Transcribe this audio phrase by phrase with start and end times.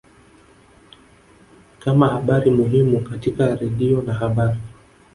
[1.79, 4.59] kama habari muhimu katika radio na habari